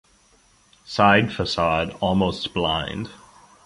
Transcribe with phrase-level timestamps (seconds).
[0.83, 3.11] Side facade almost blind.